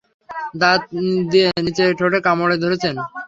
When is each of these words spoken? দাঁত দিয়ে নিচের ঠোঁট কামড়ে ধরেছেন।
দাঁত 0.55 0.81
দিয়ে 1.31 1.47
নিচের 1.65 1.89
ঠোঁট 1.99 2.13
কামড়ে 2.25 2.55
ধরেছেন। 2.63 2.95